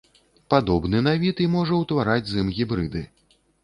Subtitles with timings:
[0.53, 3.09] Падобны на від і можа ўтвараць з ім гібрыды.